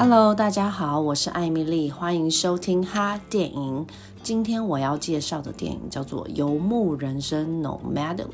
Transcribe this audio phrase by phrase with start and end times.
[0.00, 3.84] Hello，大家好，我是艾米丽，欢迎收听哈电影。
[4.22, 8.30] 今天我要介绍的电影叫做《游牧人生 Nomadland》。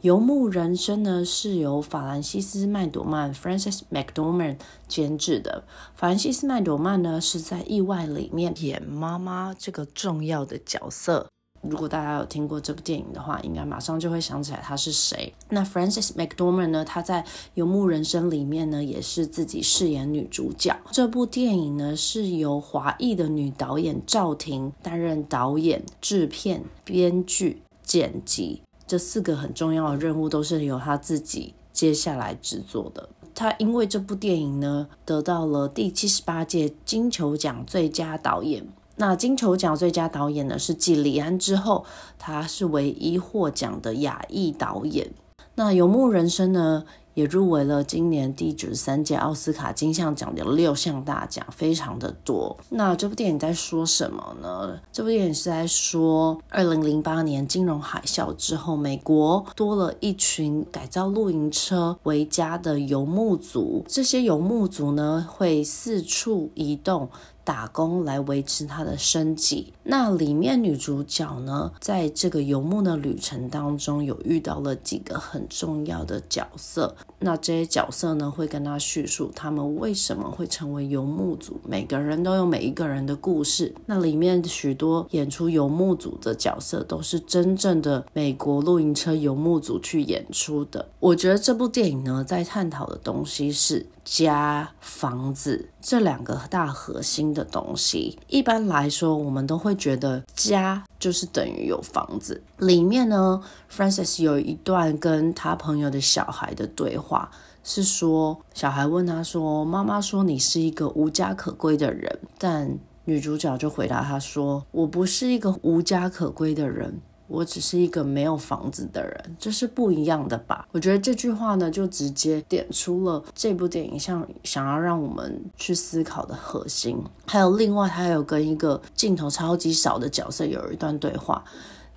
[0.00, 4.56] 游牧人生呢是由法兰西斯麦朵曼 （Frances McDormand）
[4.88, 5.62] 监制的。
[5.94, 11.28] 法兰西斯麦朵曼呢是在《意外》里面演妈妈这个重要的角色。
[11.62, 15.32] 如果大家有听过这部电影的话，应该马上就会想起来她是谁。
[15.48, 17.22] 那 Frances McDormand 呢，她在
[17.54, 20.76] 《游牧人生》里面呢也是自己饰演女主角。
[20.92, 28.62] 这部电影呢是由华裔的女导演赵婷担任导演、制片、编剧、剪辑。
[28.86, 33.08] 这四个很重要的任务都是由她自己接下来制作的。
[33.34, 38.66] 他因为这部电影呢，得到了第七十八届金球奖最佳导演。
[38.98, 41.84] 那金球奖最佳导演呢，是继李安之后，
[42.18, 45.10] 他是唯一获奖的亚裔导演。
[45.54, 46.84] 那《游牧人生》呢，
[47.14, 52.56] 也入围了今年第九十三届奥斯卡金像奖的六项大奖，非常的多。
[52.70, 54.78] 那这部电影在说什么呢？
[54.92, 63.84] 这部电影是在说，二零零八年金融海啸之后，美国多了一群改造露营车为家的游牧族。
[63.88, 67.08] 这些游牧族呢，会四处移动。
[67.48, 69.72] 打工来维持他的生计。
[69.84, 76.94] 那里面女主角呢，在这个游牧的旅程当中，有遇到了几个很重要的角色。
[77.20, 81.58] 那这些角色呢，会跟她叙述他们为什么会成为游牧族。
[81.66, 83.74] 每个人都有每一个人的故事。
[83.86, 90.86] 那里面许多演出游牧族的角色，都是真正的美国露营车游牧族去演出的。
[91.00, 98.18] 我觉得这部电影呢，在探讨的东西是家、房子这两个大核心的的东西。
[98.26, 102.42] 一般来说，我们都会觉得家就是等于有房子。
[102.58, 107.30] 里面呢，Francis 有一段跟他朋友的小孩的对话，
[107.62, 120.66] 是说小孩问他说：“妈妈说你是一个无家可归的人。”但女主角就回答他说：“我不是一个无家可归的人。”我只是一个没有房子的人，这是不一样的吧？
[120.72, 126.98] 我觉得这句话呢，就直接点出了这部电影想想要让我们去思考的核心。
[127.26, 131.44] 还有另外，他还有跟一个镜头超级少的角色有一段对话。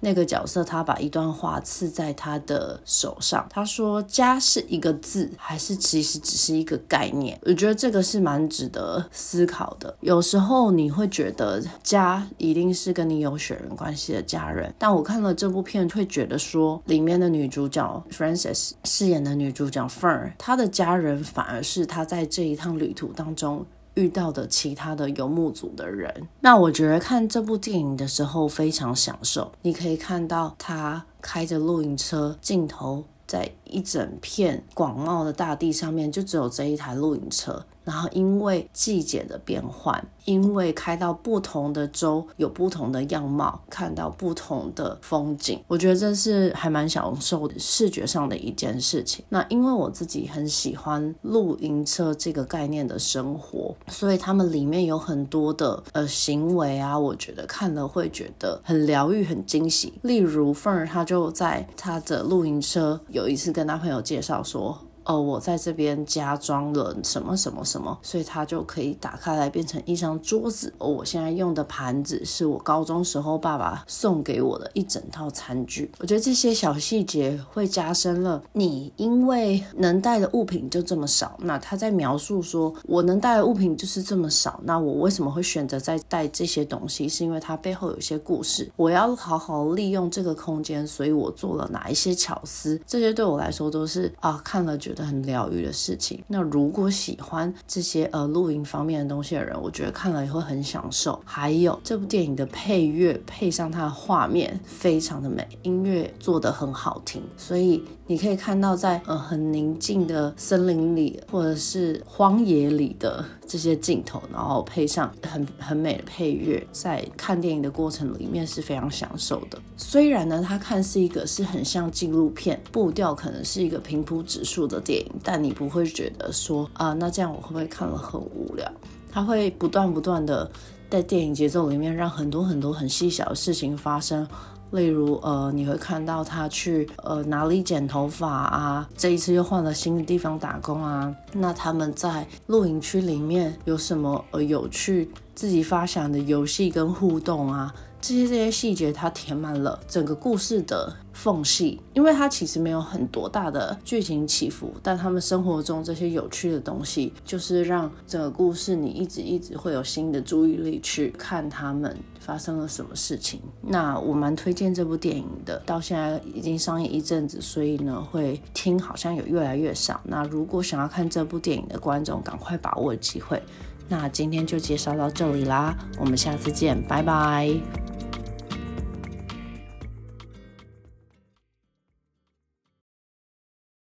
[0.01, 3.47] 那个角色，他把一段话刺在他的手上。
[3.49, 9.95] 他说：“家是一个字，还是其实只是一个概念？”我觉得这个是蛮值得思考的。
[10.01, 23.65] 有时候你会觉得家一定是跟你有血缘关系的家人，但我看了这部片，会觉得说里面的女主角 Frances 饰演的女主角 Fern，她的家人反而是她在这一趟旅途当中。
[23.95, 29.51] 遇到的其他的游牧族的人，那我觉得看这部电影的时候非常享受。
[29.61, 37.65] 你可以看到他开着露营车，镜头在一整片广袤的大地上面，就只有这一台露营车。
[37.83, 49.25] 然后因为季节的变换，因为开到不同的州有不同的样貌，看到不同的风景，我觉得这是还蛮享受的视觉上的一件事情。
[49.29, 59.93] 那因为我自己很喜欢露营车这个概念的生活，所以他们里面有很多的呃行为啊，我觉得看了会觉得很疗愈、很惊喜。
[60.03, 64.77] 例如，Fern 他就在他的露营车有一次跟他朋友介绍说。
[65.03, 70.71] 哦，我在这边加装了什么什么什么，所以它就可以打开来变成一张桌子。
[70.77, 75.91] 哦，我现在用的盘子是我高中时候爸爸送给我的一整套餐具。
[75.97, 81.35] 我觉得这些小细节会加深了你，因为能带的物品就这么少。
[81.39, 87.09] 那他在描述说，我能带的物品就是这么少，那我为什么会选择在带这些东西？
[87.09, 88.71] 是因为它背后有一些故事。
[88.75, 92.79] 我要好好利用这个空间，所以我做了哪一些巧思？
[92.85, 94.90] 这些对我来说都是啊，看了就。
[94.91, 96.21] 觉得很疗愈的事情。
[96.27, 101.21] 那如果喜欢这些呃露营方面的东西的人，我觉得看了也会很享受。
[101.23, 119.57] 还有这部电影的配乐配上它的画面，非常的美，音乐做得很好听，所以你可以看到在呃很宁静的森林里或者是荒野里的这些镜头，然后配上很很美的配乐，在看电影的过程里面是非常享受的。
[119.77, 124.80] 虽然呢，它看似一个是很像纪录片，步调可能是一个平铺直述的。
[124.81, 128.69] 电影，但你不会觉得说啊，那这样我会不会看了很无聊？
[129.11, 130.49] 他会不断不断的
[130.89, 134.27] 在电影节奏里面让很多很多很细小的事情发生，
[134.71, 145.09] 例如呃，你会看到他去呃哪里剪头发啊，这一次又换了新的地方打工啊，那他们在露营区里面有什么呃有趣？
[145.33, 147.73] 自己发想的游戏跟互动啊。
[148.01, 163.39] 这些这些细节，它填满了整个故事的缝隙，因为它其实没有很多大的剧情起伏，但他们生活中这些有趣的东西，就是让整个故事你一直一直会有新的注意力去看他们发生了什么事情。
[163.61, 170.01] 那我蛮推荐这部电影的，到现在已经上映一阵子，所以呢会听好像有越来越少。
[170.03, 173.41] 那如果想要看这部电影的观众，赶快把握机会。
[173.87, 177.80] 那今天就介绍到这里啦，我们下次见，拜拜。